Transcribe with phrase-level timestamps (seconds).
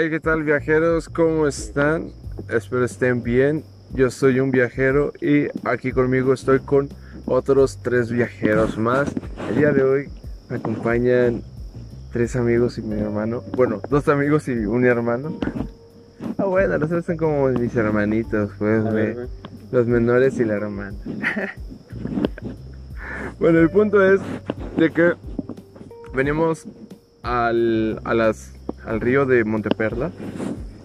[0.00, 1.08] Hey, ¿qué tal viajeros?
[1.08, 2.12] ¿Cómo están?
[2.48, 3.64] Espero estén bien.
[3.94, 6.88] Yo soy un viajero y aquí conmigo estoy con
[7.26, 9.12] otros tres viajeros más.
[9.48, 10.08] El día de hoy
[10.48, 11.42] me acompañan
[12.12, 13.42] tres amigos y mi hermano.
[13.56, 15.36] Bueno, dos amigos y un hermano.
[16.38, 18.84] Ah, bueno, los tres son como mis hermanitos, pues.
[19.72, 20.96] Los menores y la hermana.
[23.40, 24.20] bueno, el punto es
[24.76, 25.14] de que
[26.14, 26.66] venimos
[27.24, 30.10] al, a las, al río de Monteperla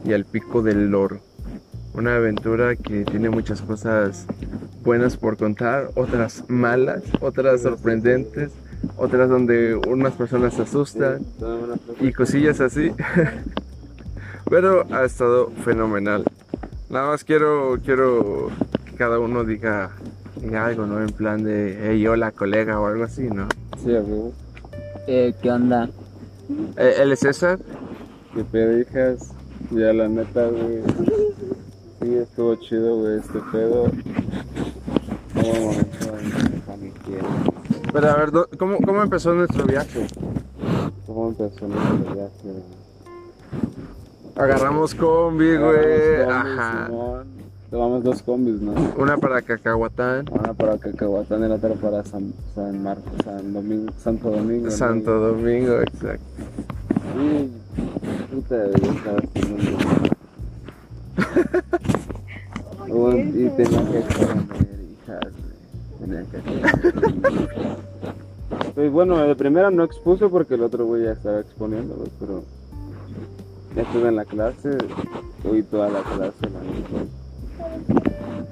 [0.06, 1.20] y al pico del Loro.
[1.94, 4.26] Una aventura que tiene muchas cosas
[4.84, 8.52] buenas por contar, otras malas, otras sorprendentes,
[8.98, 11.26] otras donde unas personas se asustan
[12.02, 12.92] y cosillas así.
[14.50, 16.26] Pero ha estado fenomenal.
[16.90, 18.50] Nada más quiero, quiero
[18.86, 19.92] que cada uno diga,
[20.42, 21.02] diga algo, ¿no?
[21.02, 23.48] En plan de, hey, hola colega o algo así, ¿no?
[23.84, 24.34] Sí, amigo.
[25.08, 25.90] Eh, ¿Qué onda?
[26.78, 27.60] Eh, ¿Él es César?
[28.34, 29.32] ¿Qué pedo, hijas?
[29.72, 30.82] Ya la neta, güey.
[32.02, 33.92] Sí, estuvo chido, güey, este pedo.
[37.92, 40.08] Pero a ver, ¿dó- ¿cómo, cómo empezó nuestro viaje?
[41.06, 42.64] ¿Cómo empezó nuestro viaje?
[44.36, 46.22] Agarramos combi, güey.
[46.28, 46.88] Ajá.
[46.88, 47.28] Simón.
[47.70, 48.74] Tomamos dos combis, ¿no?
[48.98, 53.92] Una para Cacahuatán, Una para Cacahuatán y la otra para San, San Marcos, San Domingo,
[53.98, 54.66] Santo Domingo.
[54.66, 54.72] ¿no?
[54.72, 56.24] Santo Domingo, exacto.
[57.18, 57.52] Sí,
[58.34, 59.78] puta, estaba haciendo
[62.96, 65.34] un- Y tenía que comer, hijas.
[66.00, 67.78] Tenía que comer.
[68.76, 72.44] Pues bueno, de primera no expuso porque el otro güey ya estaba exponiendo, pero
[73.76, 74.78] ya estuve en la clase,
[75.50, 77.06] oí toda la clase, la neta.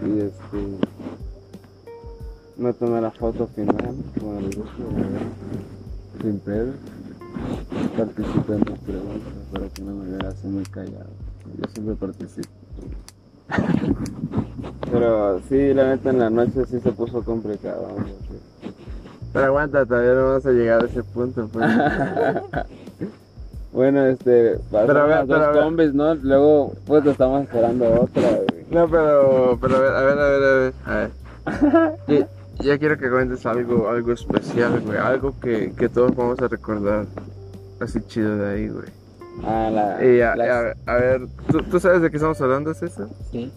[0.06, 0.78] Y este.
[2.58, 5.06] No tomé la foto final con el grupo, güey,
[6.22, 6.74] sin pedo.
[7.98, 11.10] Participé en las preguntas para que no me viera así muy callado.
[11.58, 12.50] Yo siempre participo.
[14.92, 17.88] Pero sí, la neta en la noche sí se puso complicado.
[17.94, 18.14] güey.
[19.34, 21.66] Pero aguanta, todavía no vamos a llegar a ese punto, pues.
[23.74, 26.14] Bueno, este, Pero a ver, pero dos combis, ¿no?
[26.16, 28.66] Luego, pues estamos esperando otra, güey.
[28.70, 30.74] No, pero, pero a ver, a ver, a ver, a ver.
[30.86, 31.12] A ver.
[32.08, 32.28] Ya,
[32.60, 34.98] ya quiero que cuentes algo, algo especial, güey.
[34.98, 37.06] Algo que, que todos vamos a recordar
[37.84, 38.86] así chido de ahí, güey.
[39.46, 40.06] Ah, la.
[40.06, 43.08] Y a, la- a- a ver, ¿tú, tú sabes de qué estamos hablando, César?
[43.32, 43.52] Sí.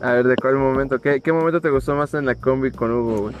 [0.00, 1.00] A ver, ¿de cuál momento?
[1.00, 3.34] ¿Qué, qué momento te gustó más en la combi con Hugo, güey?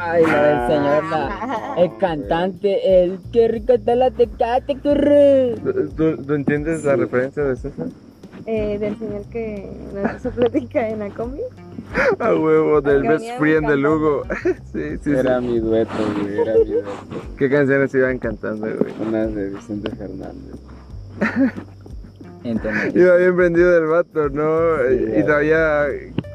[0.00, 5.56] Ay, la del señor, la, el cantante, el que rico está la tecate, corre.
[5.64, 7.86] ¿Tú, tú- tú entiendes la referencia de César?
[8.46, 11.40] Eh, del señor que nos hizo plática en la combi.
[12.18, 13.96] A huevo, del best friend del cantando.
[13.96, 14.22] Hugo.
[14.72, 15.46] sí, sí, Era sí.
[15.46, 16.90] mi dueto, güey, era mi dueto.
[17.36, 18.92] ¿Qué canciones iban cantando, güey?
[19.06, 20.56] Unas de Vicente Fernández.
[22.44, 24.76] Entonces, Iba bien prendido del vato, ¿no?
[24.88, 25.86] Sí, y todavía,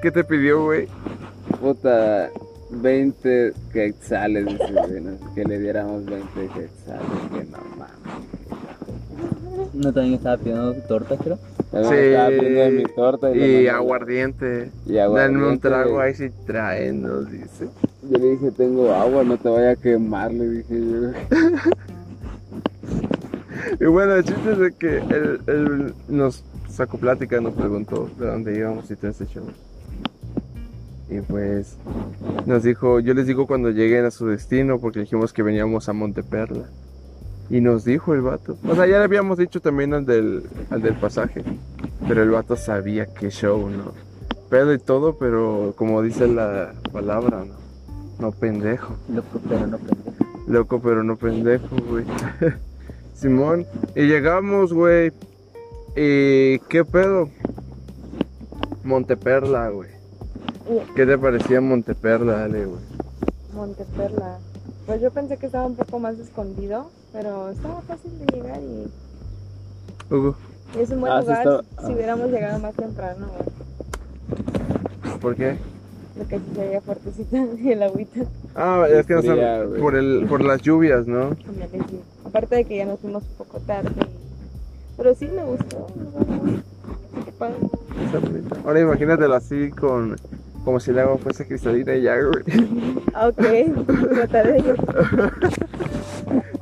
[0.01, 0.87] ¿qué te pidió, güey?
[1.61, 2.31] Puta,
[2.71, 5.11] 20 quetzales, dice, güey, ¿no?
[5.35, 7.93] que le diéramos 20 quetzales, que no mames.
[9.73, 11.37] no también estaba pidiendo tortas, creo.
[11.71, 14.71] De mi torta y mandé- aguardiente.
[14.87, 15.33] Y aguardiente.
[15.37, 17.67] Denme un trago ahí si traen, nos dice.
[18.09, 21.11] Yo le dije, tengo agua, no te vaya a quemar, le dije yo.
[23.79, 28.25] Y bueno, el chiste es de que él, él nos sacó plática, nos preguntó de
[28.27, 29.43] dónde íbamos y todo ese show.
[31.09, 31.75] Y pues
[32.45, 35.93] nos dijo, yo les digo cuando lleguen a su destino, porque dijimos que veníamos a
[35.93, 36.65] Monteperla.
[37.49, 38.57] Y nos dijo el vato.
[38.67, 41.43] O sea, ya le habíamos dicho también al del, al del pasaje.
[42.07, 43.93] Pero el vato sabía qué show, ¿no?
[44.49, 47.55] Pedo y todo, pero como dice la palabra, ¿no?
[48.19, 48.95] No pendejo.
[49.13, 50.27] Loco, pero no pendejo.
[50.47, 52.05] Loco, pero no pendejo, güey.
[53.13, 53.65] Simón.
[53.95, 55.11] Y llegamos, güey.
[55.95, 57.29] ¿Y qué pedo?
[58.83, 59.89] Monteperla, güey.
[60.95, 62.81] ¿Qué te parecía Monteperla, dale, güey?
[63.53, 64.37] Monteperla.
[64.85, 70.13] Pues yo pensé que estaba un poco más escondido, pero estaba fácil de llegar y,
[70.13, 70.35] Hugo,
[70.77, 71.89] y es un buen Ah, sí lugar si ah.
[71.95, 73.27] hubiéramos llegado más temprano,
[75.21, 75.57] ¿por qué?
[76.17, 77.37] porque si se veía fuertecita
[77.71, 78.21] el agüita,
[78.55, 79.21] Ah, es que no
[79.69, 79.81] güey.
[79.81, 81.35] por, el, por las lluvias, ¿no?
[82.25, 83.89] Aparte de que ya nos fuimos un poco tarde.
[83.95, 85.87] y- Pero sí me gustó.
[87.15, 87.55] Así que padre.
[88.05, 88.55] Está bonito.
[88.65, 90.17] Ahora imagínatelo así con...
[90.65, 92.43] Como si el agua fuese cristalina y ya, güey.
[93.13, 93.37] Ah, Ok,
[94.13, 94.61] trataré de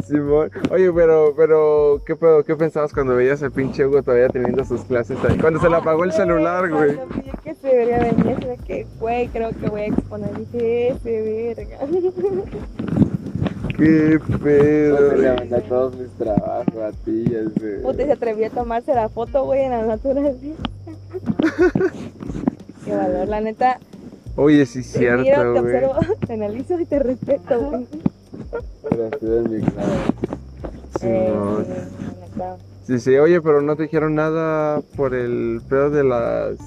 [0.08, 0.52] Simón.
[0.72, 2.44] Oye, pero, pero, ¿qué pedo?
[2.44, 5.38] ¿Qué pensabas cuando veías al pinche Hugo todavía teniendo sus clases ahí?
[5.38, 6.96] Cuando se le apagó el celular, güey.
[6.96, 10.30] Cuando vi que se debería venir, de que, güey, creo que voy a exponer.
[10.38, 11.78] Dije, ese verga.
[13.78, 15.40] Qué pedo, Yo le güey.
[15.40, 17.80] mandé todos mis trabajos a ti, ya sé.
[17.84, 20.38] Puta, y se atrevió a tomarse la foto, güey, en la naturaleza.
[22.86, 23.80] Qué valor, la neta.
[24.36, 25.76] Oye, sí, es Te miro, cierto, te güey.
[25.84, 27.88] observo, te analizo y te respeto, güey.
[28.90, 29.92] Pero estuve en mi clase.
[31.00, 31.64] Sí, no.
[32.86, 36.58] Sí, sí, oye, pero no te dijeron nada por el pedo de las...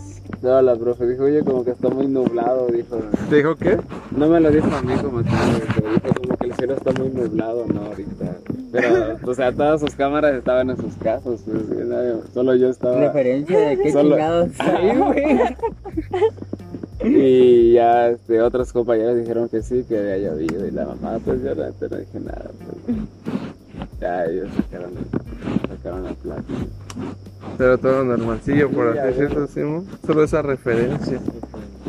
[0.42, 2.98] No, la profe dijo, oye, como que está muy nublado, dijo.
[3.28, 3.78] ¿Te dijo qué?
[4.16, 6.92] No me lo dijo a mí como tal, pero dijo como que el cielo está
[6.92, 7.80] muy nublado, ¿no?
[7.86, 8.36] Ahorita.
[8.72, 11.62] Pero, o sea, todas sus cámaras estaban en sus casas, pues,
[12.32, 12.96] solo yo estaba.
[13.00, 15.38] Referencia de qué Solo- chingados ahí, güey.
[17.02, 20.66] Y ya este, otros compañeros dijeron que sí, que había llovido.
[20.66, 22.50] Y la mamá, pues yo neta no dije nada.
[22.84, 22.96] Pues.
[24.00, 24.92] Ya ellos sacaron,
[25.68, 26.42] sacaron la plata.
[27.56, 29.86] Pero todo normalcillo, por Sí, así decirlo, Simón.
[30.06, 31.20] Solo esa referencia.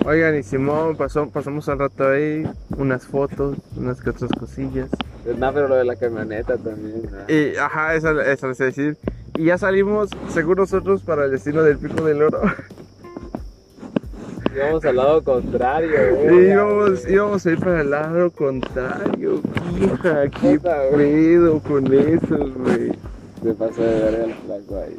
[0.06, 2.44] Oigan, y Simón, pasó, pasamos al rato ahí,
[2.78, 4.90] unas fotos, unas que otras cosillas.
[5.38, 7.04] No, pero lo de la camioneta también.
[7.04, 7.34] ¿no?
[7.34, 8.98] Y, ajá, eso, eso les decir.
[9.38, 12.42] Y ya salimos, según nosotros, para el destino del Pico del Oro.
[14.56, 16.52] Íbamos al lado contrario, güey.
[16.52, 19.42] íbamos, íbamos a ir para el lado contrario,
[19.80, 20.60] hija, qué
[20.96, 22.92] pedo con eso, güey.
[23.44, 24.98] Se pasó de verga el flaco ahí.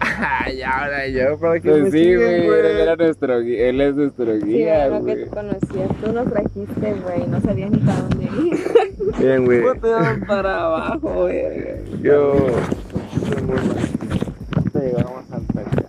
[0.00, 2.80] Ay, ahora yo, ¿para qué me Pues sí, siguen, güey.
[2.80, 3.68] era nuestro guía.
[3.68, 5.88] Él es nuestro Sí, guía, lo que tú conocías.
[6.04, 7.26] Tú nos trajiste, güey.
[7.28, 8.58] No sabías ni para dónde ir.
[9.18, 9.62] Bien, güey.
[10.26, 12.02] para abajo, güey.
[12.02, 12.34] Yo...
[14.74, 15.88] Llegamos a Santa Cana.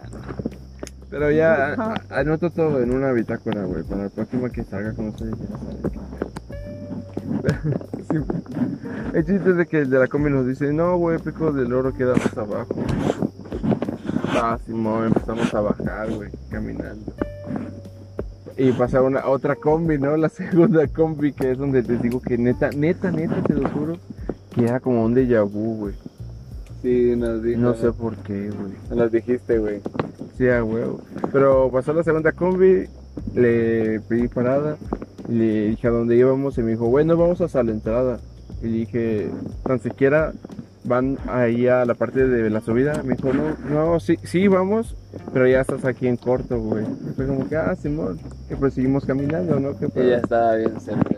[1.20, 5.10] Pero ya a- anoto todo en una bitácora, güey, para la próxima que salga con
[5.10, 5.36] ustedes.
[8.10, 8.16] Sí,
[9.14, 11.74] El chiste es de que el de la combi nos dice, no, güey, Pico del
[11.74, 12.74] Oro queda más abajo.
[14.30, 17.12] Ah, Simón, empezamos a bajar, güey, caminando.
[18.56, 20.16] Y pasa una otra combi, ¿no?
[20.16, 23.98] La segunda combi, que es donde te digo que neta, neta, neta, te lo juro,
[24.56, 25.96] que era como un déjà vu, güey.
[26.82, 27.60] Sí, nos dijo.
[27.60, 28.72] No sé por qué, güey.
[28.98, 29.82] Nos dijiste, güey.
[30.40, 31.02] Sí, a huevo.
[31.34, 32.86] Pero pasó la segunda combi,
[33.36, 34.78] le pedí parada,
[35.28, 38.22] y le dije a dónde íbamos y me dijo, bueno, vamos hasta la entrada.
[38.62, 39.30] Y le dije,
[39.66, 40.32] tan siquiera
[40.86, 43.04] van ahí a la parte de la subida.
[43.04, 44.96] Me dijo, no, no, sí, sí, vamos,
[45.34, 46.86] pero ya estás aquí en corto, güey.
[46.86, 48.18] Y fue como que, ah, Simón,
[48.50, 49.78] y pues seguimos caminando, ¿no?
[49.78, 51.16] ¿Qué Y ya estaba bien cerca.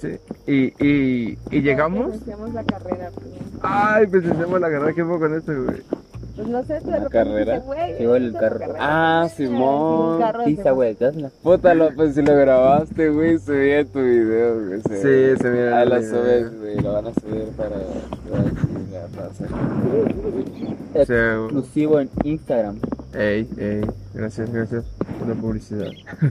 [0.00, 0.18] Sí.
[0.48, 2.16] Y, y, y llegamos.
[2.52, 3.28] La carrera, pues.
[3.62, 5.82] Ay, pues hacemos la carrera, ¿qué fue con esto, güey?
[6.36, 7.58] Pues no sé, tú ¿La de carrera?
[7.60, 8.58] güey, Llegó el la carro.
[8.58, 8.78] carrera.
[8.80, 10.20] Ah, Simón.
[10.44, 11.30] Pista, güey, Tesla.
[11.44, 14.80] Puta, lo, pues si lo grabaste, güey, subí en tu video, güey.
[14.80, 19.44] Sí, se mira Ah, lo subes, güey, lo van a subir para, la raza.
[20.94, 22.80] Exclusivo en Instagram.
[23.14, 23.80] ey, ey,
[24.12, 24.84] gracias, gracias
[25.18, 25.90] por la publicidad.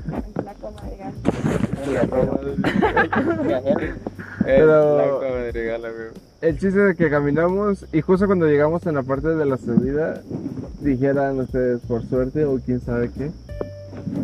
[4.45, 6.32] Pero- La comadre, güey.
[6.43, 10.21] El chiste es que caminamos y justo cuando llegamos en la parte de la subida,
[10.81, 13.31] dijeran ustedes por suerte o quién sabe qué,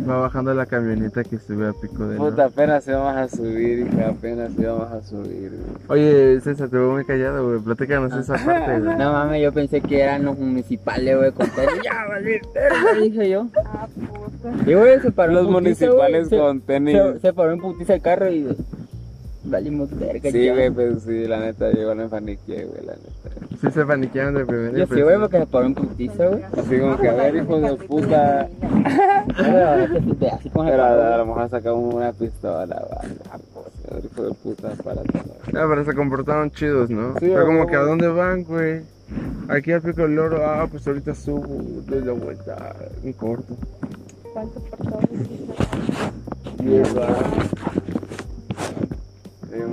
[0.05, 4.09] va bajando la camioneta que sube a pico de Puta, apenas íbamos a subir, hija,
[4.09, 5.51] apenas íbamos a subir,
[5.87, 6.01] güey.
[6.01, 7.59] Oye, César, te veo muy callado, güey.
[7.61, 8.97] Platícanos esa parte, güey.
[8.97, 11.71] No mames, yo pensé que eran los municipales, güey, con tenis.
[11.85, 13.47] Ya, valir, verga", dije yo.
[13.65, 14.69] Ah, puta.
[14.69, 16.97] Y güey, se paró Los putiza, municipales güey, con tenis.
[16.97, 18.45] Se, se, se paró en putiza el carro y
[19.49, 20.31] valimos verga.
[20.31, 23.57] Sí, güey, pues sí, la neta, yo me paniqué, güey, la neta.
[23.61, 26.43] Sí se paniquearon de primera Yo sí, güey, porque se paró en putiza, güey.
[26.43, 28.47] Así como que, a ver, hijo de puta.
[29.37, 30.01] Pero,
[30.53, 31.17] Pero a güey.
[31.17, 32.87] lo mejor sacamos una pistola,
[33.91, 35.35] ver, hijo de puta, para todo.
[35.47, 37.13] Ah, pero se comportaron chidos, ¿no?
[37.19, 37.69] Sí, Fue como güey.
[37.69, 38.81] que a dónde van, güey.
[39.47, 41.47] Aquí al pico del loro, ah, pues ahorita subo,
[41.87, 43.55] doy la vuelta en corto.
[44.31, 44.99] ¿Cuánto por todo?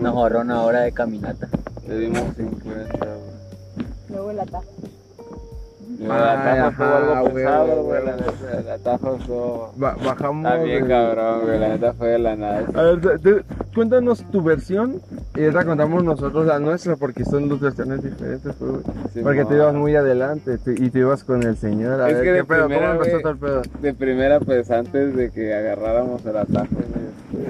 [0.00, 1.49] Nos ahorró una hora de caminata.
[1.88, 3.87] Le dimos 50, güey.
[4.09, 4.64] Luego el atajo.
[5.99, 8.04] El Ay, atajo fue ajá, algo güey, pesado, güey, güey.
[8.04, 8.59] la neta.
[8.59, 9.73] El atajo estuvo...
[9.76, 10.45] Ba- bajamos.
[10.52, 12.62] Está bien cabrón, güey, la neta fue de la nada.
[12.75, 15.00] A ver, te- te- cuéntanos tu versión
[15.35, 18.83] y ahorita contamos nosotros la nuestra porque son dos versiones diferentes, pues, güey.
[19.14, 19.49] Sí, Porque no.
[19.49, 22.00] te ibas muy adelante te- y te ibas con el señor.
[22.00, 22.62] A Es ver, que ¿qué de pedo?
[22.64, 23.62] ¿Cómo primera, empezó todo el pedo?
[23.80, 27.47] De primera, pues antes de que agarráramos el atajo, güey,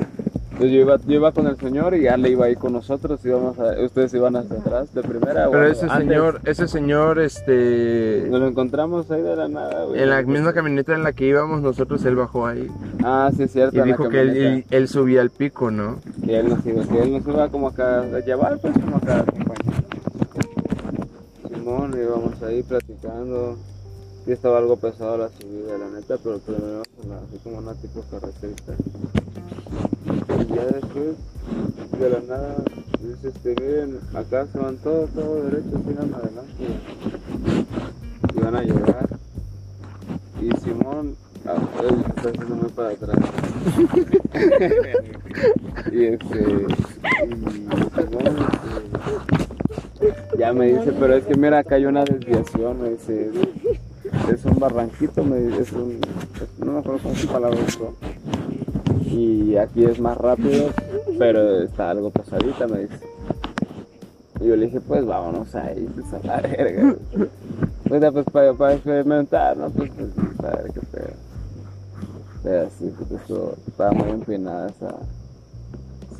[0.57, 2.73] este, pues yo iba, yo iba con el señor y ya le iba ahí con
[2.73, 5.35] nosotros, íbamos a, ustedes iban hacia atrás de primera.
[5.35, 5.99] Pero bueno, ese antes.
[5.99, 8.27] señor, ese señor, este...
[8.31, 10.03] Nos lo encontramos ahí de la nada, güey.
[10.03, 12.69] En la misma camioneta en la que íbamos nosotros, él bajó ahí.
[13.05, 13.79] Ah, sí, es cierto.
[13.79, 14.69] Y dijo que él, camioneta.
[14.71, 15.99] él, él subía al pico, ¿no?
[16.25, 19.25] Que él nos iba, que él nos iba como acá a llevar, pues como acá.
[21.53, 23.57] Simón, íbamos ahí platicando.
[24.25, 28.73] Sí estaba algo pesado la subida, la neta, pero primero así como una tipo carreterita.
[30.55, 31.17] Ya después,
[31.99, 32.57] de la nada,
[33.03, 36.67] Dice, este, miren, acá se van todos, todos derechos, sigan adelante.
[38.35, 39.09] Y van a llegar.
[40.41, 41.15] Y Simón,
[41.47, 43.17] ah, él está muy para atrás.
[45.93, 46.41] y este,
[47.27, 47.35] y
[47.95, 48.37] Simón,
[49.97, 53.31] este, ya me dice, pero es que mira, acá hay una desviación, me dice,
[54.33, 55.93] es un barranquito, me dice, es un,
[56.35, 57.95] es- no me acuerdo cómo se palabra usó.
[59.05, 60.71] Y aquí es más rápido,
[61.19, 63.01] pero está algo pasadita, me dice.
[64.41, 66.97] Y yo le dije, pues vámonos ahí, pues a la verga.
[67.89, 69.71] Pues, pues para, para experimentar, ¿no?
[69.71, 70.11] Pues, pues
[70.45, 71.15] a ver qué pedo.
[72.43, 73.23] Pero sí, pues
[73.67, 74.95] estaba muy empinada esa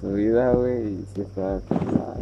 [0.01, 2.17] subida, güey, y sí estaba cansada.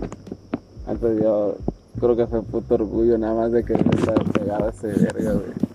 [0.87, 1.57] Antes yo
[2.01, 3.85] creo que fue puto orgullo nada más de que me
[4.33, 5.74] pegado ese verga, güey.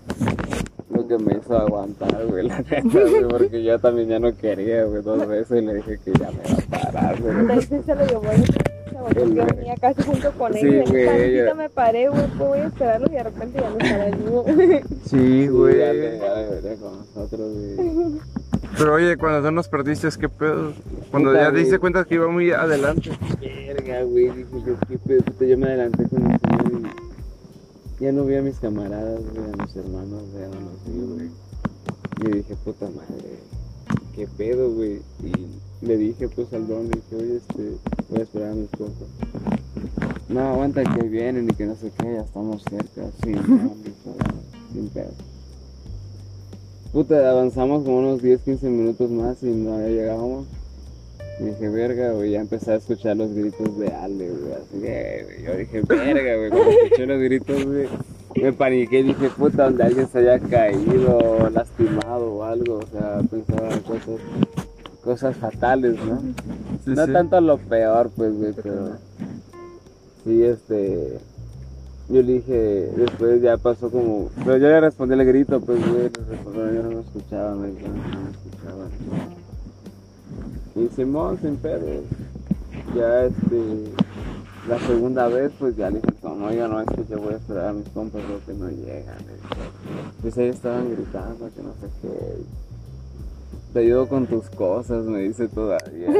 [0.90, 4.84] Lo que me hizo aguantar, güey, la neta, güey, porque yo también ya no quería,
[4.84, 7.36] güey, dos veces y le dije que ya me iba a parar, güey.
[7.38, 8.22] Entonces se lo llevó
[9.02, 10.60] porque El- yo venía casi junto con él.
[10.60, 13.60] Sí, y en güey, tantito me paré, güey, pues voy a esperarlo y de repente
[13.60, 14.44] ya no estaba el mismo.
[15.06, 15.78] Sí, güey.
[15.78, 17.76] Ya, debería con nosotros, güey.
[18.78, 20.72] Pero oye, cuando tú nos perdiste, ¿qué pedo?
[21.10, 23.10] Cuando Puta, ya te diste cuenta que iba muy adelante.
[23.40, 27.09] Verga, güey, dije yo, qué pedo, yo me adelanté con el señor y
[28.00, 31.30] ya no vi a mis camaradas, güey, a mis hermanos, ya no los vi, güey.
[32.22, 33.38] Y dije, puta madre,
[34.14, 35.02] qué pedo, güey.
[35.22, 37.76] Y le dije, pues, al don, le dije, oye, este,
[38.08, 38.68] voy a esperar a mis.
[40.30, 43.74] No, aguanta que vienen y que no sé qué, ya estamos cerca, sí, no,
[44.72, 45.10] sin pedo.
[46.92, 50.46] Puta, avanzamos como unos 10, 15 minutos más y no llegábamos.
[51.40, 55.24] Y dije, verga, güey, ya empecé a escuchar los gritos de Ale, güey, así que,
[55.24, 57.88] güey, yo dije, verga, güey, cuando escuché los gritos, güey,
[58.42, 63.22] me paniqué y dije, puta, donde alguien se haya caído, lastimado o algo, o sea,
[63.30, 64.20] pensaba en cosas,
[65.02, 66.20] cosas fatales, ¿no?
[66.84, 67.12] Sí, no sí.
[67.12, 68.98] tanto lo peor, pues, güey, pero
[70.24, 71.20] sí, este,
[72.10, 76.10] yo le dije, después ya pasó como, pero yo le respondí el grito, pues, güey,
[76.74, 79.39] yo no me escuchaba, me dijo, no me escuchaba.
[80.74, 82.02] Y Simón, sin pedo,
[82.94, 83.84] ya, este,
[84.68, 87.36] la segunda vez, pues, ya le dije, no, yo no, es que yo voy a
[87.36, 89.18] esperar a mis compas, creo que no llegan.
[90.22, 92.08] Pues ahí estaban gritando, que no sé qué,
[93.72, 96.08] te ayudo con tus cosas, me dice todavía.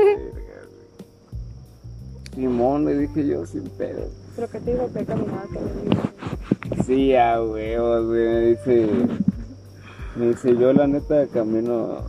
[2.35, 4.09] Simón, le dije yo sin pedo.
[4.37, 6.85] Pero que te digo que caminaba él.
[6.87, 8.25] Sí, a huevos, güey.
[8.25, 8.89] Me dice,
[10.17, 12.03] me dice, yo la neta camino,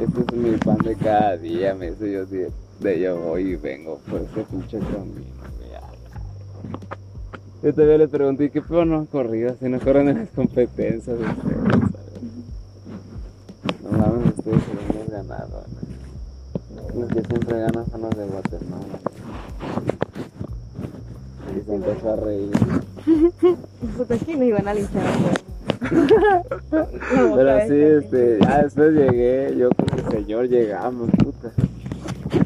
[0.00, 1.74] este es mi pan de cada día.
[1.74, 2.50] Me dice yo, de,
[2.80, 5.24] de yo voy y vengo por este pinche camino,
[7.62, 9.56] Yo todavía le pregunté, ¿qué pedo no has corrido?
[9.58, 11.18] Si no corren en las competencias.
[11.18, 12.22] de ustedes, ¿sabes?
[13.82, 15.64] No mames, ustedes se han ganado.
[16.74, 17.00] ¿no?
[17.00, 19.00] Los que siempre ganan son los de Guatemala.
[21.56, 22.50] Y se empezó a reír.
[23.96, 25.02] Pues aquí me iban a linchar.
[26.70, 31.52] Pero sí, este, ya después llegué, yo con el señor llegamos, puta.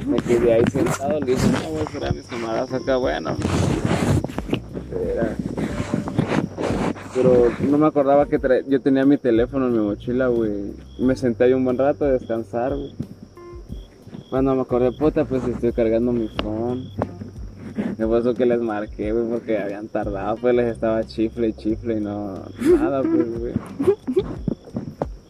[0.07, 3.37] Me quedé ahí sentado, le dije, no, voy a esperar a mis camaradas acá, bueno.
[5.13, 5.37] Era-
[7.15, 10.75] Pero no me acordaba que tra- yo tenía mi teléfono en mi mochila, güey.
[10.99, 12.95] Me senté ahí un buen rato a descansar, güey.
[14.31, 16.85] Cuando me acordé, puta, pues estoy cargando mi phone.
[18.01, 21.99] Me pasó que les marqué, güey, porque habían tardado, pues les estaba chifle y chifle
[21.99, 22.43] y no,
[22.79, 23.53] nada, pues, güey.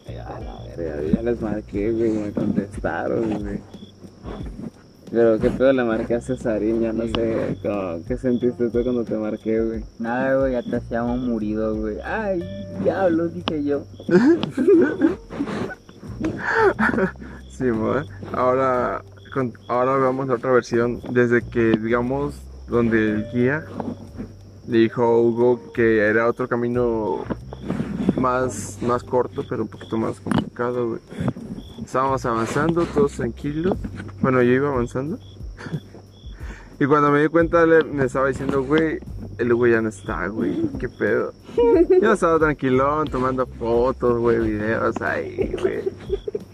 [0.07, 3.59] Ya, la verga, ya les marqué, güey, y me contestaron, güey.
[5.11, 9.03] Pero qué pedo le marqué a Cesarín, ya no sé, como, ¿qué sentiste tú cuando
[9.03, 9.83] te marqué, güey?
[9.99, 11.97] Nada, güey, ya te hacíamos murido, güey.
[12.05, 12.41] Ay,
[12.85, 13.83] diablos, dije yo.
[17.49, 18.01] Sí, mo-
[18.31, 20.99] ahora, con- ahora veamos la otra versión.
[21.11, 22.33] Desde que, digamos,
[22.71, 23.65] donde el guía
[24.67, 27.23] le dijo a Hugo que era otro camino
[28.19, 30.97] más, más corto, pero un poquito más complicado.
[31.83, 33.77] Estábamos avanzando, todos tranquilos.
[34.21, 35.19] Bueno, yo iba avanzando.
[36.79, 38.97] Y cuando me di cuenta, le- me estaba diciendo, güey,
[39.37, 40.63] el Hugo ya no está, güey.
[40.79, 41.31] ¿Qué pedo?
[42.01, 45.81] Yo estaba tranquilón, tomando fotos, güey, videos ahí, güey.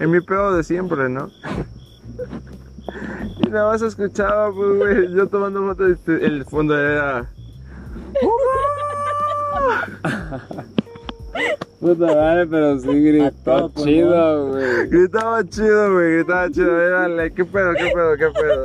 [0.02, 1.30] En mi pedo de siempre, ¿no?
[3.48, 7.26] Y nada más escuchaba, pues, güey, yo tomando fotos, este, el fondo era...
[11.80, 14.88] Puta madre, pero sí gritó chido, güey.
[14.90, 16.90] Gritaba chido, güey, gritaba chido.
[16.90, 18.64] Dale, ¿qué pedo, qué pedo, qué pedo?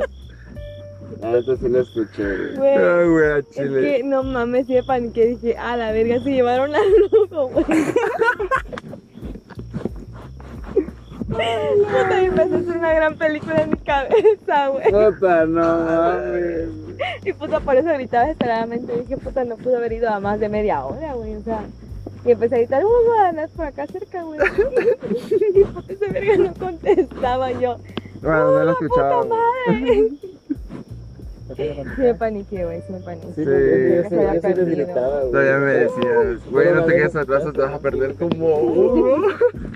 [1.21, 2.57] La neta sí lo escuché, güey.
[2.57, 3.09] Güey.
[3.11, 3.97] Güey, a Es chile.
[3.97, 5.27] que no mames, sí de paniqué.
[5.27, 7.65] Dije, a la verga, se llevaron al loco, güey.
[11.33, 14.91] Puta, y empezó a hacer una gran película en mi cabeza, güey.
[14.91, 16.67] Puta, no mames.
[17.25, 18.97] Y puta, por eso gritaba desesperadamente.
[18.99, 21.35] Dije, puta, no pudo haber ido a más de media hora, güey.
[21.35, 21.63] O sea,
[22.25, 24.39] y empecé a gritar, ¡Uh, guadanas por acá cerca, güey!
[25.55, 27.75] Y puta, ese verga no contestaba yo.
[28.21, 29.21] Bueno, no lo ¡Oh, escuchaba.
[29.23, 30.07] puta madre!
[31.55, 31.69] Sí
[32.01, 33.27] me paniqué, güey, sí me paniqué.
[33.35, 33.45] Sí, Sí.
[33.45, 34.85] yo sí- Se había yo sí les perdido.
[34.85, 35.31] gritaba, güey.
[35.31, 38.47] Todavía me decías, güey, no te quedes atrás o te vas a perder como.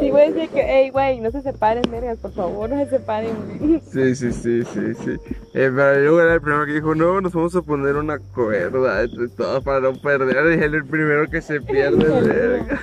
[0.00, 3.30] Sí, güey, sí que, ey, güey, no se separen, vergas, por favor, no se separen,
[3.58, 3.80] güey.
[3.80, 5.10] Sí, sí, sí, sí, sí.
[5.54, 9.02] Eh, pero luego era el primero que dijo, no, nos vamos a poner una cuerda
[9.02, 10.58] entre todos para no perder.
[10.58, 12.80] Y él el primero que se pierde, verga.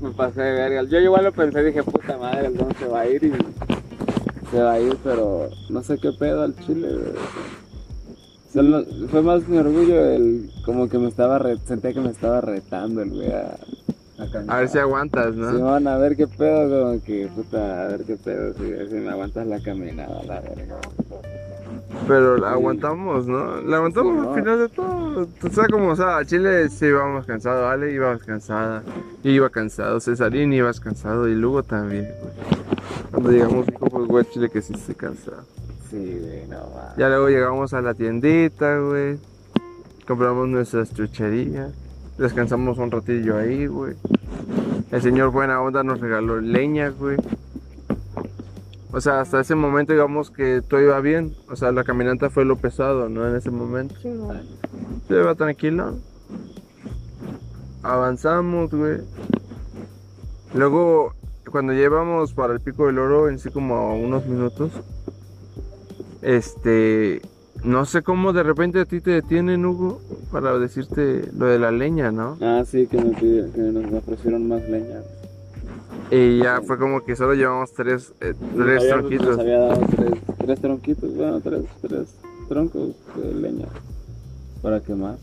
[0.00, 0.82] Me pasé de verga.
[0.84, 3.32] Yo igual lo pensé, dije, puta madre, el don se va a ir y
[4.50, 7.12] se va a ir, pero no sé qué pedo al chile, güey.
[8.52, 12.40] Solo- fue más mi orgullo el como que me estaba re- sentía que me estaba
[12.40, 13.56] retando el güey a,
[14.48, 15.50] a ver si aguantas, ¿no?
[15.50, 19.10] Simón, a ver qué pedo, como que puta, a ver qué pedo, si, si me
[19.10, 20.76] aguantas la caminada, la verga.
[22.06, 23.60] Pero la aguantamos, ¿no?
[23.62, 25.28] La aguantamos Sí, al final de todo.
[25.42, 28.82] O sea, como, o sea, a Chile sí íbamos cansados, Ale ibas cansada,
[29.22, 32.32] yo iba cansado, Cesarín ibas cansado y Lugo también, güey.
[33.10, 35.42] Cuando llegamos dijo, pues, güey, Chile que sí estoy cansado.
[35.90, 36.94] Sí, güey, no va.
[36.98, 39.18] Ya luego llegamos a la tiendita, güey.
[40.06, 41.72] Compramos nuestras chucherías.
[42.18, 43.94] Descansamos un ratillo ahí, güey.
[44.90, 47.16] El señor buena onda nos regaló leña, güey.
[48.92, 51.34] O sea, hasta ese momento digamos que todo iba bien.
[51.50, 53.28] O sea, la caminata fue lo pesado, ¿no?
[53.28, 53.96] En ese momento.
[54.00, 54.32] Sí, no.
[55.08, 55.96] Se iba tranquilo.
[57.82, 58.98] Avanzamos, güey.
[60.54, 61.12] Luego,
[61.50, 64.70] cuando llevamos para el Pico del Oro, en sí como a unos minutos,
[66.22, 67.20] este,
[67.64, 71.70] no sé cómo de repente a ti te detienen, Hugo, para decirte lo de la
[71.70, 72.36] leña, ¿no?
[72.40, 75.00] Ah, sí, que, me pide- que nos ofrecieron más leña.
[76.10, 79.26] Y ya fue como que solo llevamos tres, eh, tres Había- tronquitos.
[79.28, 82.14] Nos había dado tres, tres tronquitos, bueno, tres, tres
[82.48, 83.66] troncos de leña
[84.62, 85.16] para quemar.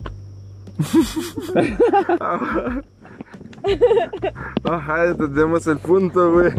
[4.64, 6.52] Ajá, entendemos el punto, güey.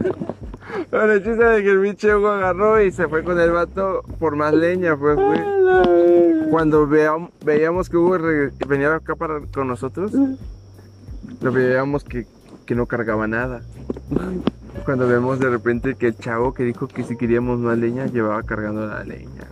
[0.92, 4.02] Bueno, el chiste de que el pinche Hugo agarró y se fue con el vato
[4.20, 5.40] por más leña, pues, güey.
[6.50, 8.18] Cuando veam- veíamos que Hugo
[8.68, 10.12] venía acá para, con nosotros,
[11.40, 12.26] lo veíamos que,
[12.66, 13.62] que no cargaba nada.
[14.84, 18.42] Cuando vemos de repente que el chavo que dijo que si queríamos más leña, llevaba
[18.42, 19.46] cargando la leña.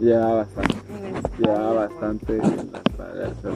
[0.00, 0.74] Llevaba bastante,
[1.38, 2.40] llevaba bastante
[2.96, 3.52] pero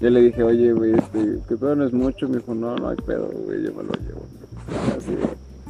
[0.00, 2.26] Yo le dije, oye, güey, este, que pedo no es mucho.
[2.26, 4.26] Me dijo, no, no hay pedo, güey, yo me lo llevo.
[4.96, 5.14] Así,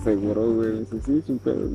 [0.04, 0.80] seguro, güey.
[0.80, 1.68] Dice, sí, sin pedo.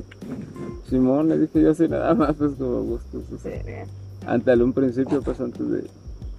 [0.90, 3.24] Simón, le dije yo así nada más, pues como gustos.
[3.34, 3.86] o sea.
[4.26, 5.84] Antes, en un principio, pues antes de.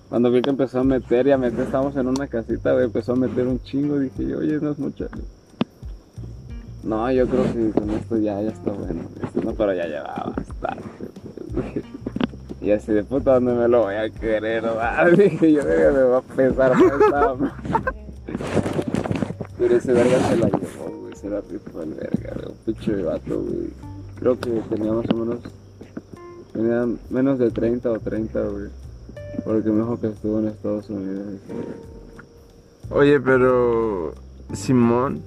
[0.09, 3.13] Cuando vi que empezó a meter y a meter, estábamos en una casita, güey, empezó
[3.13, 3.99] a meter un chingo.
[3.99, 5.09] Dije yo, oye, no es mucho.
[6.83, 9.03] No, yo creo que con esto ya, ya está bueno.
[9.45, 10.89] No, pero ya llevaba bastante.
[11.53, 12.01] pues, güey.
[12.63, 14.65] Y así de puta, ¿dónde me lo voy a querer?
[15.17, 17.53] Dije yo, me va a pesar más.
[19.59, 20.80] Pero ese verga se la llevó,
[21.21, 21.23] güey.
[21.23, 22.47] Se la rifó el verga, güey.
[22.49, 23.71] Un pinche vato, güey.
[24.19, 25.39] Creo que tenía más o menos.
[26.53, 28.69] Tenía menos de 30 o 30, güey.
[29.45, 31.27] Porque me dijo que estuvo en Estados Unidos.
[32.91, 34.15] Oye, pero
[34.53, 35.23] Simón,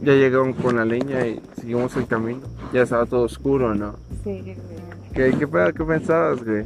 [0.00, 2.40] ya llegaron con la leña y seguimos el camino.
[2.72, 3.96] Ya estaba todo oscuro, ¿no?
[4.22, 4.56] Sí, güey.
[5.14, 5.72] ¿Qué, qué, pedo?
[5.72, 6.64] ¿Qué pensabas, güey?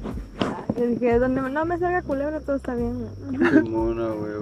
[0.76, 3.06] Le dije, donde no me salga culebra, todo está bien.
[3.30, 3.62] güey.
[3.68, 4.32] Mona, güey.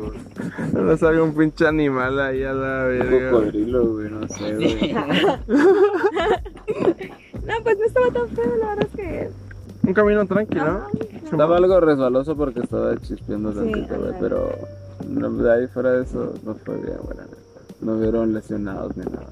[0.72, 3.30] No salga un pinche animal ahí a la Un verga.
[3.30, 4.94] cocodrilo, güey, no sé, güey.
[7.46, 9.30] No, pues no estaba tan feo, la verdad es que.
[9.86, 10.62] Un camino tranquilo.
[10.62, 10.86] Ajá.
[11.24, 14.50] Estaba algo resbaloso porque estaba chispeando Sí, tantito, güey, pero
[15.08, 17.26] no, de ahí fuera de eso no fue bien, neta.
[17.80, 19.26] No vieron lesionados ni nada.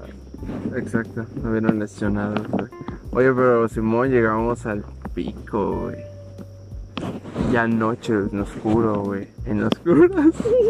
[0.75, 2.65] Exacto, no vieron lesionados, güey.
[3.11, 4.83] Oye, pero Simón, llegamos al
[5.13, 5.97] pico, güey.
[7.51, 9.27] Ya noche, en oscuro, güey.
[9.45, 10.27] En oscuras.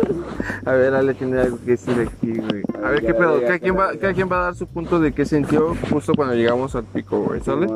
[0.65, 2.63] A ver, Ale tiene algo que decir aquí, güey.
[2.83, 3.41] A ver, Ya ¿qué pedo?
[3.41, 6.13] Cada quien, va, ya cada quien va a dar su punto de qué sintió justo
[6.15, 7.67] cuando llegamos al pico, güey, ¿sale?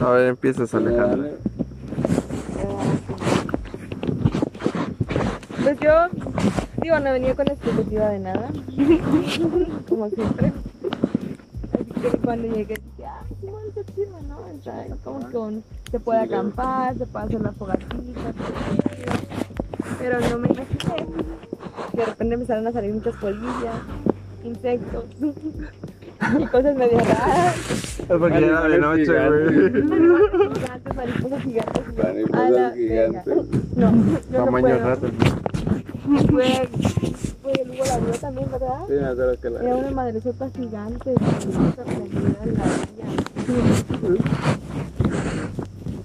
[0.00, 1.22] A ver, empiezas, Alejandro.
[1.22, 1.36] Dale.
[5.62, 5.92] Pues yo,
[6.82, 8.48] digo, no venía con expectativa de nada,
[9.88, 10.52] como siempre.
[11.72, 12.74] Así que cuando llegué,
[13.74, 14.38] está chido, ¿no?
[14.62, 18.32] Sea, como que un- se puede Sí, acampar, se puede hacer la fogatita,
[19.98, 21.06] pero no me imaginé
[21.92, 23.74] que de repente empezaron a salir muchas polillas,
[24.44, 27.56] insectos y cosas medio raras.
[27.98, 30.52] Es porque ya era de noche, güey.
[30.54, 31.82] Gigantes, mariposas gigantes.
[32.02, 33.24] Mariposas "A la gigantes".
[33.26, 33.42] verga".
[33.76, 35.06] No, Tamaño rato.
[36.30, 36.68] Fue
[37.42, 38.78] Pues el Hugo la vio también, ¿verdad?
[38.86, 43.22] Sí, me acuerdo que la Era una madresota gigante, sorprendida en la niña.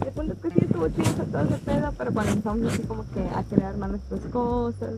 [0.06, 3.04] El punto es que sí estuvo chido todo ese pedo, pero cuando empezamos así como
[3.14, 4.90] que a querer armar nuestras cosas,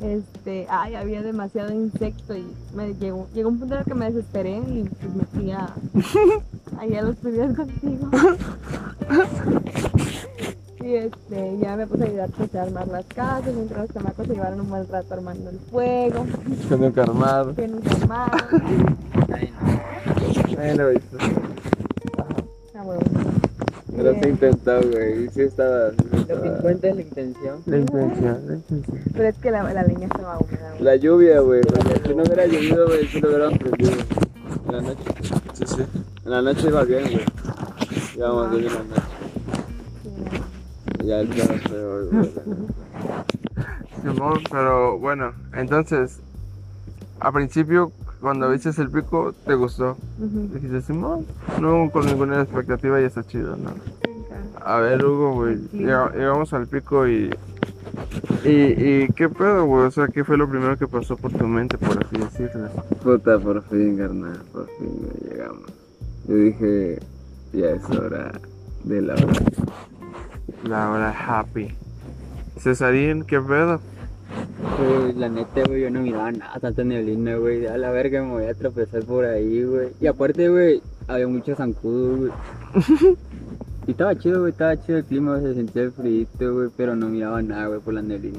[0.00, 4.06] este, ay, había demasiado insecto y me llegó, llegó un punto en el que me
[4.10, 5.72] desesperé y pues me fui a,
[6.78, 8.08] ahí a los primeros contigo.
[10.80, 14.26] Y este, ya me puse a ayudar pues, a armar las casas, mientras los chamacos
[14.26, 16.26] se llevaron un buen rato armando el fuego,
[16.68, 17.54] Que nunca armar.
[17.54, 17.90] que nunca
[20.62, 20.88] Ahí lo.
[22.74, 23.00] Ah, bueno.
[23.96, 25.24] Pero se intentó, güey.
[25.24, 25.90] Y sí estaba.
[25.90, 25.96] sí
[26.28, 27.62] Lo que cuenta es la intención.
[27.66, 29.02] La intención, la intención.
[29.12, 30.70] Pero es que la, la leña estaba húmeda.
[30.70, 30.82] güey.
[30.82, 31.60] La lluvia, güey.
[32.06, 33.92] Si no hubiera llovido, güey, sí lo hubieran prendido.
[34.66, 35.02] En la noche.
[35.54, 35.82] Sí, sí.
[36.24, 37.24] En la noche iba bien, güey.
[38.16, 39.02] Íbamos bien en la noche.
[40.02, 42.30] Sí, Ya el día fue güey.
[44.02, 46.18] Simón, pero bueno, entonces,
[47.20, 47.92] a principio,
[48.22, 49.98] cuando viste el pico, te gustó.
[50.18, 50.48] Ujú.
[50.54, 51.26] Dijiste, Simón,
[51.60, 53.70] no con ninguna expectativa y está chido, ¿no?
[54.64, 57.30] A ver, Hugo, güey, llega- llegamos al pico y,
[58.44, 58.50] y.
[58.50, 59.86] ¿Y qué pedo, güey?
[59.86, 62.68] O sea, ¿qué fue lo primero que pasó por tu mente, por así decirlo?
[63.02, 64.40] Puta, por fin, carnal.
[64.52, 65.64] Por fin llegamos.
[66.28, 67.00] Yo dije,
[67.52, 68.32] ya es hora
[68.84, 69.32] de la hora.
[70.64, 71.74] La hora happy.
[72.58, 73.80] Cesarín, ¿qué pedo?
[74.78, 77.66] Güey, la neta, güey, yo no miraba nada, tanta neblina, güey.
[77.66, 79.88] A la verga me voy a tropezar por ahí, güey.
[80.00, 82.32] Y aparte, güey, había mucho zancudo, güey.
[83.84, 87.08] Y estaba chido, güey, estaba chido el clima, se sentía el frío, güey, pero no
[87.08, 88.38] miraba nada, güey, por la neblina.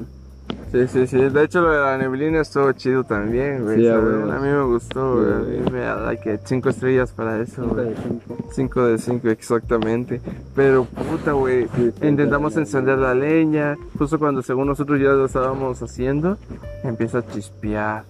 [0.74, 1.18] Sí, sí, sí.
[1.18, 3.76] De hecho, lo de la neblina estuvo chido también, güey.
[3.76, 5.32] Sí, a a mí me gustó, güey.
[5.32, 7.90] A mí me da like, cinco estrellas para eso, Cinco güey.
[7.90, 8.50] de cinco.
[8.52, 10.20] 5 de 5, exactamente.
[10.56, 11.68] Pero puta, güey.
[11.76, 13.76] Sí, Intentamos encender la leña.
[13.96, 16.38] Justo cuando, según nosotros ya lo estábamos haciendo,
[16.82, 18.02] empieza a chispear.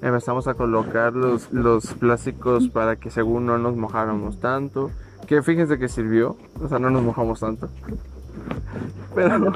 [0.00, 4.90] Empezamos a colocar los, los plásticos para que, según no nos mojáramos tanto.
[5.26, 6.38] Que fíjense que sirvió.
[6.62, 7.68] O sea, no nos mojamos tanto.
[9.14, 9.52] Pero.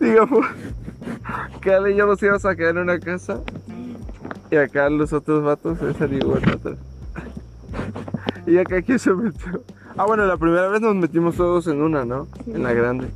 [0.00, 0.46] Digamos.
[1.60, 3.40] Que Ale y yo nos íbamos a quedar en una casa.
[4.50, 6.78] Y acá los otros vatos se salieron atrás.
[8.46, 9.62] Y acá quién se metió.
[9.96, 12.28] Ah, bueno, la primera vez nos metimos todos en una, ¿no?
[12.46, 13.08] En la grande.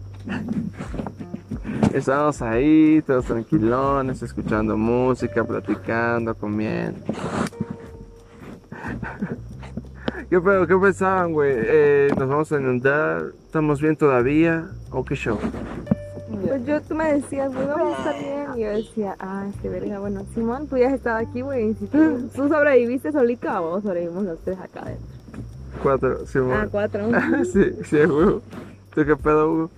[1.93, 7.01] Estábamos ahí, todos tranquilones, escuchando música, platicando, comiendo.
[10.31, 10.67] ¿Qué, pedo?
[10.67, 11.53] ¿Qué pensaban, güey?
[11.55, 13.33] Eh, ¿Nos vamos a inundar?
[13.45, 14.71] ¿Estamos bien todavía?
[14.91, 15.39] ¿O qué show?
[16.47, 18.47] Pues yo, tú me decías, güey, vamos a estar bien.
[18.57, 21.71] Y yo decía, ah, este verga, bueno, Simón, tú ya has estado aquí, güey.
[21.71, 25.07] y Si tú, tú sobreviviste solito, vamos, sobrevivimos los tres acá adentro.
[25.83, 27.09] Cuatro, sí, Ah, cuatro.
[27.53, 28.43] sí, sí, Hugo.
[28.95, 29.71] ¿Tú qué pedo, Hugo?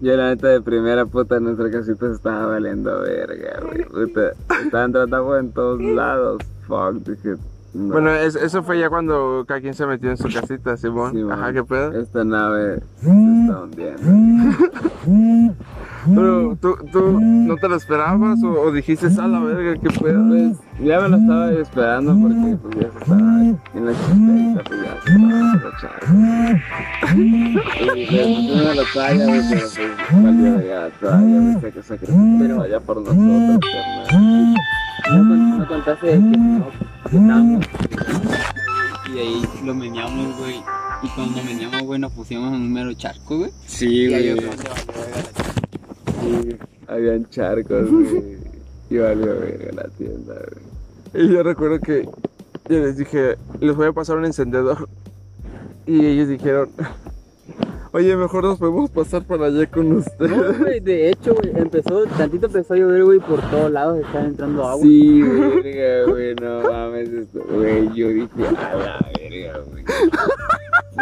[0.00, 3.84] Yo la neta de primera puta nuestra casita se estaba valiendo verga, güey.
[3.84, 4.32] Puta,
[4.64, 6.42] estaban tratando en todos lados.
[6.66, 7.34] Fuck, dije.
[7.74, 7.92] No.
[7.92, 11.12] Bueno, es- eso fue ya cuando cada quien se metió en su casita, Simón.
[11.12, 11.52] Sí, Ajá.
[11.52, 11.92] ¿qué pedo?
[12.00, 15.54] Esta nave se está hundiendo.
[16.14, 20.26] Pero, ¿tú, ¿tú no te lo esperabas o, o dijiste, a la verga, qué pedo?
[20.28, 23.20] Pues ya me lo estaba esperando porque pues ya se estaba
[23.74, 25.98] en la chiquita pues ya se estaba.
[27.14, 32.62] Y no me lo traía, güey, pero pues valió ya todavía, viste que sacrificó pero
[32.62, 33.70] allá por nosotros,
[34.08, 34.54] carnal.
[35.12, 36.66] No, con- no contaste de que no,
[37.04, 37.64] estábamos
[39.08, 40.62] y de ahí lo meneamos, güey.
[41.02, 43.50] Y cuando meneamos, güey, nos pusimos en un mero charco, güey.
[43.66, 44.46] Sí, Y ahí güey.
[46.20, 48.38] Sí, habían charcos, güey.
[48.90, 51.24] Y valió verga la tienda, güey.
[51.24, 52.04] Y yo recuerdo que
[52.68, 54.88] yo les dije, les voy a pasar un encendedor.
[55.86, 56.68] Y ellos dijeron,
[57.92, 60.58] oye, mejor nos podemos pasar para allá con No, ustedes.
[60.58, 64.64] güey, de hecho, güey, empezó, tantito empezó a llover, güey, por todos lados estaba entrando
[64.66, 64.82] agua.
[64.82, 69.84] Sí, verga, güey, no mames, esto, güey, yo dije, a la verga, güey.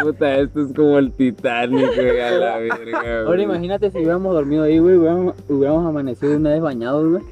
[0.03, 3.25] Puta, esto es como el Titanic, güey, a la verga, güey.
[3.25, 7.23] Ahora imagínate si hubiéramos dormido ahí, güey, hubiéramos, hubiéramos amanecido una vez bañados, güey.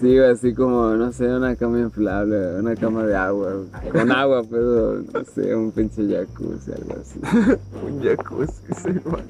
[0.00, 3.52] Sí, así como, no sé, una cama inflable, una cama de agua.
[3.92, 7.20] Con agua, pero, no sé, un pinche jacuzzi, algo así.
[7.86, 9.24] un jacuzzi, Simón.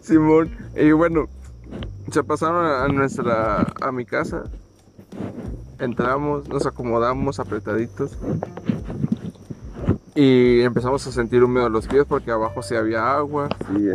[0.00, 0.50] Simón.
[0.76, 1.28] Y bueno,
[2.12, 4.44] se pasaron a nuestra, a mi casa.
[5.78, 8.16] Entramos, nos acomodamos apretaditos.
[10.16, 13.48] Y empezamos a sentir húmedos los pies porque abajo sí había agua.
[13.68, 13.94] Sí, güey.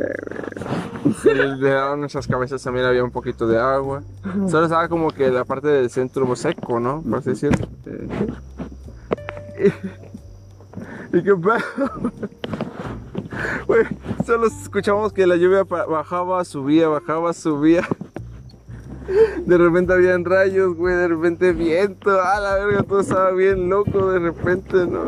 [1.23, 4.03] De de lado de nuestras cabezas también había un poquito de agua.
[4.47, 7.01] Solo estaba como que la parte del centro seco, ¿no?
[7.01, 7.67] Por así decirlo.
[9.59, 12.11] ¿Y, y qué pedo?
[13.65, 13.85] Güey,
[14.25, 17.87] solo escuchamos que la lluvia bajaba, subía, bajaba, subía.
[19.45, 24.11] De repente habían rayos, güey, de repente viento, a la verga, todo estaba bien loco
[24.11, 25.05] de repente, ¿no?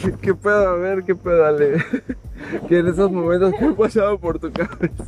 [0.00, 0.68] ¿Qué, qué pedo?
[0.68, 1.76] A ver, qué pedo, Ale?
[2.68, 5.04] Que en esos momentos, ¿qué pasaba por tu cabeza?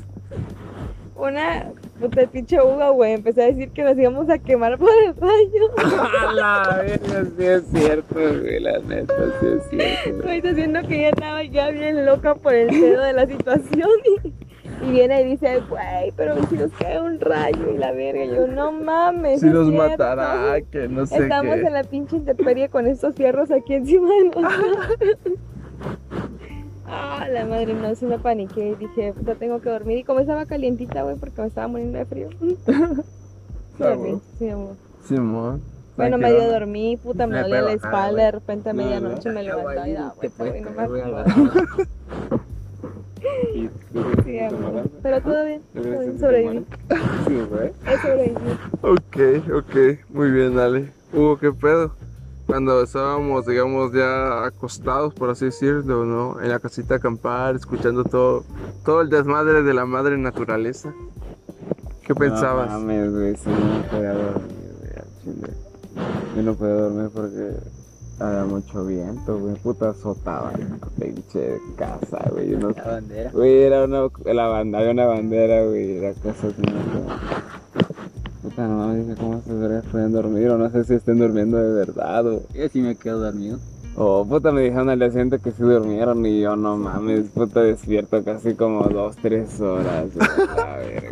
[1.17, 3.13] Una puta pinche uva, güey.
[3.13, 5.71] Empecé a decir que nos íbamos a quemar por el rayo.
[6.29, 10.29] A la verga, sí es cierto, güey, la neta, sí es cierto.
[10.29, 13.91] Estoy diciendo que ya estaba ya bien loca por el pedo de la situación.
[14.25, 14.44] Y,
[14.83, 18.25] y viene y dice, güey, pero si nos cae un rayo y la verga.
[18.25, 19.41] Y yo, no mames.
[19.41, 19.89] Si nos cierto".
[19.89, 21.67] matará, que no sé Estamos qué.
[21.67, 24.87] en la pinche intemperie con estos fierros aquí encima de nosotros.
[26.87, 29.99] Ah, la madre, no, sí me paniqué y dije, puta, tengo que dormir.
[29.99, 32.29] Y como estaba calientita, güey, porque me estaba muriendo de frío.
[33.77, 35.59] Sí, dormí, sí, amor.
[35.97, 39.43] Bueno, medio dormí, puta, me Me dolía la espalda, de repente a No, medianoche me
[39.43, 40.87] levantaba y daba güey, no me
[45.03, 46.67] Pero todo bien, todo bien, ¿Deberías sobreviví.
[47.27, 47.73] Sí, güey.
[47.87, 48.41] He sobrevivido.
[48.83, 49.17] Ok,
[49.55, 50.93] ok, muy bien, Ale.
[51.13, 51.93] Hugo, ¿qué pedo?
[52.47, 56.41] Cuando estábamos, digamos, ya acostados, por así decirlo, ¿no?
[56.41, 58.45] En la casita a acampar, escuchando todo,
[58.85, 60.93] todo el desmadre de la madre naturaleza.
[62.07, 62.71] ¿Qué pensabas?
[62.71, 65.55] No mames, güey, sí, no podía dormir, güey, al chile.
[66.37, 67.51] Yo no podía dormir porque
[68.27, 72.51] había mucho viento, güey, puta azotaba la pinche casa, güey.
[72.51, 73.31] La bandera.
[73.31, 77.85] Güey, era una, la banda, había una bandera, güey, la casa no
[78.43, 80.51] Puta, no mames, ¿cómo se pueden dormir?
[80.51, 82.43] O no sé si estén durmiendo de verdad, o...
[82.53, 83.59] Yo sí me quedo dormido.
[83.97, 87.61] O puta, me dijeron al día siguiente que sí durmieron y yo, no mames, puta,
[87.63, 90.29] despierto casi como dos, tres horas, güey.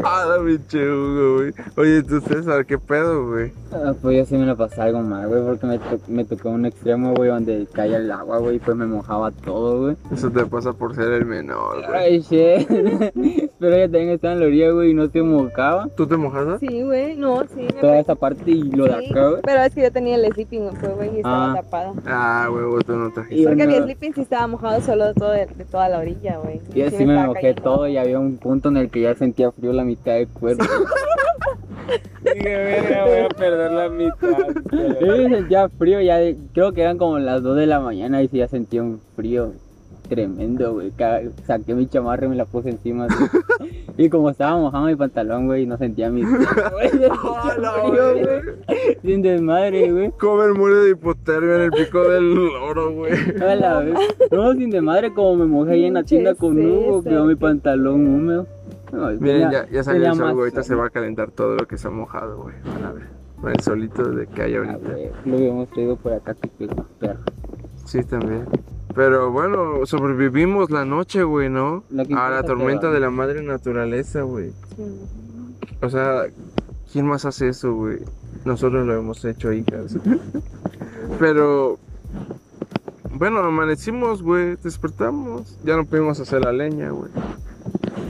[0.05, 1.53] Ah, la pinche Hugo, güey.
[1.77, 3.53] Oye, tú César, ¿qué pedo, güey?
[3.73, 6.51] Ah, pues yo sí me lo pasé algo mal, güey, porque me, to- me tocó
[6.51, 9.97] un extremo, güey, donde caía el agua, güey, pues me mojaba todo, güey.
[10.13, 11.95] Eso te pasa por ser el menor, güey.
[11.99, 12.69] Ay, shit.
[13.61, 15.89] Pero ella también estaba en la orilla, güey, y no se mojaba.
[15.97, 16.59] ¿Tú te mojas?
[16.59, 17.61] Sí, güey, no, sí.
[17.63, 19.43] Me Toda pe- esa parte y lo de acá, güey.
[19.45, 21.55] Pero es que yo tenía el sleeping, pues, güey, y estaba Ah.
[21.63, 21.93] tapada.
[22.07, 23.47] Ah, huevo, tú no trajiste.
[23.47, 26.61] Porque mi no- sleeping sí estaba mojado solo de, todo, de toda la orilla, güey.
[26.75, 29.73] Y así me mojé todo y había un punto en el que ya sentía frío
[29.73, 30.65] la mitad del cuerpo.
[32.23, 35.01] Dije, verga, voy a perder la mitad.
[35.01, 38.29] Yo sentía frío, ya de- creo que eran como las 2 de la mañana y
[38.29, 39.53] sí ya sentía un frío
[40.15, 40.93] tremendo, güey.
[41.47, 43.07] Saqué mi chamarra y me la puse encima.
[43.99, 46.41] Y como estaba mojado mi pantalón, güey, no sentía mis güey.
[47.11, 47.55] Ah,
[47.87, 48.97] güey.
[49.03, 50.11] Sin desmadre, güey.
[50.13, 53.13] Comer muere de hipotermia en el pico del loro, güey.
[53.41, 53.95] A la vez.
[54.31, 58.07] No, sin desmadre, como me mojé ahí en la tienda con Hugo, quedó mi pantalón
[58.07, 58.47] húmedo.
[58.93, 60.45] No, Miren, ya, ya salió el sol, güey.
[60.45, 62.55] Ahorita se va a calentar todo lo que se ha mojado, güey.
[62.65, 63.55] Van a ver.
[63.55, 64.91] El solito de que hay Ah, ahorita.
[64.93, 66.49] güey, Lo habíamos traído por acá, que
[66.99, 67.21] perro.
[67.85, 68.47] Sí, también.
[68.95, 71.85] Pero bueno, sobrevivimos la noche, güey, ¿no?
[72.17, 74.53] A la tormenta de la madre naturaleza, güey.
[75.81, 76.25] O sea,
[76.93, 77.99] ¿quién más hace eso, güey?
[78.45, 79.97] Nosotros lo hemos hecho, hijas.
[81.19, 81.79] Pero,
[83.15, 85.59] bueno, amanecimos, güey, despertamos.
[85.65, 87.11] Ya no pudimos hacer la leña, güey.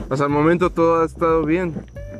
[0.09, 1.73] Hasta el momento todo ha estado bien.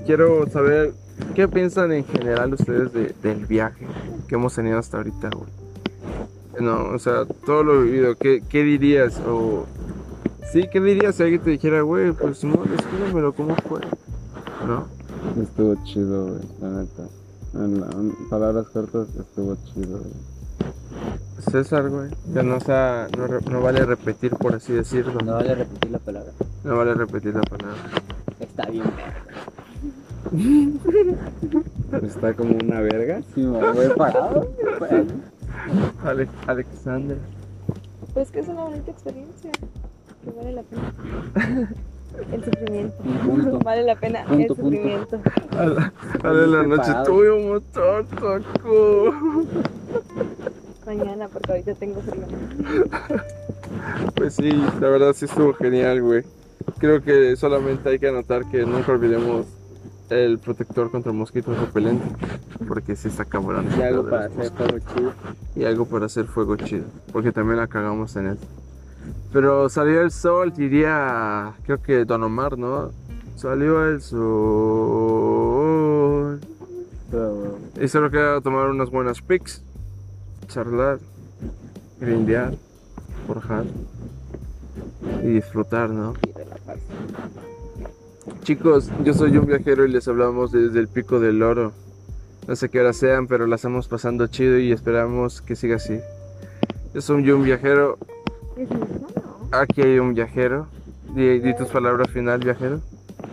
[0.05, 0.93] Quiero saber
[1.35, 3.85] qué piensan en general ustedes de- del viaje
[4.27, 5.62] que hemos tenido hasta ahorita, güey.
[6.59, 9.19] No, o sea, todo lo vivido, ¿qué, qué dirías?
[9.27, 9.65] O,
[10.51, 13.81] sí, ¿qué dirías si alguien te dijera, güey, pues no, descríbemelo, ¿cómo fue?
[14.67, 14.85] ¿No?
[15.41, 17.03] Estuvo chido, güey, la neta.
[17.55, 20.11] En, la- en palabras cortas, estuvo chido, güey.
[21.51, 22.09] César, güey.
[22.33, 25.19] Que no, sea, no, no vale repetir, por así decirlo.
[25.25, 26.31] No vale repetir la palabra.
[26.63, 27.75] No vale repetir la palabra.
[28.39, 29.23] Está bien, verga.
[32.03, 33.21] Está como una verga.
[33.35, 34.47] Sí, me voy parado.
[36.05, 37.17] Ale- Alexandra.
[38.13, 39.51] Pues que es una bonita experiencia.
[40.23, 40.93] Que vale la pena.
[42.31, 42.95] El sufrimiento.
[43.25, 43.59] Punto.
[43.59, 44.63] Vale la pena Punto, el punto.
[44.63, 45.19] sufrimiento.
[46.23, 47.05] Ale, la noche Preparado.
[47.05, 48.39] tuvimos taco.
[50.85, 52.23] Mañana, porque ahorita tengo frío.
[54.15, 56.23] Pues sí, la verdad sí estuvo genial, güey.
[56.77, 59.45] Creo que solamente hay que anotar que nunca olvidemos
[60.13, 62.05] el protector contra mosquitos repelente.
[62.67, 63.67] Porque sí está cabrón.
[63.77, 65.13] y algo para hacer fuego chido.
[65.55, 68.45] y algo para hacer fuego chido, porque también la cagamos en eso.
[69.31, 72.91] Pero salió el sol, diría, creo que Don Omar, ¿no?
[73.35, 74.23] Salió el sol.
[77.79, 79.63] Y solo queda tomar unas buenas pics,
[80.47, 80.99] charlar,
[81.99, 82.55] grindear,
[83.27, 83.65] forjar
[85.23, 86.13] y disfrutar, ¿no?
[86.23, 87.52] Y.
[88.43, 91.71] Chicos, yo soy un viajero y les hablamos desde el pico del oro.
[92.45, 95.97] No sé qué hora sean, pero la estamos pasando chido y esperamos que siga así.
[96.93, 97.97] Yo soy un viajero.
[99.51, 100.67] Aquí hay un viajero.
[101.15, 102.81] Di, di tus palabras final, viajero.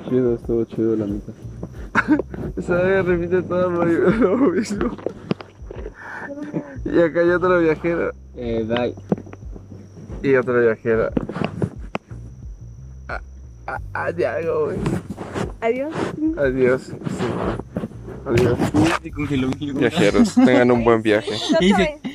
[0.08, 1.32] chido, estuvo chido, la neta.
[2.56, 4.96] Esa vez repite todo lo lo mismo.
[6.84, 8.12] Y acá hay otro viajero.
[8.36, 8.94] Eh, bye.
[10.22, 11.10] Y otra viajera.
[13.70, 14.78] Ah, ah, ah, güey.
[15.60, 15.94] Adiós.
[16.36, 16.82] Adiós.
[16.82, 16.94] Sí.
[18.26, 18.58] Adiós.
[19.78, 21.30] Viajeros, tengan un buen viaje.
[21.60, 22.09] No.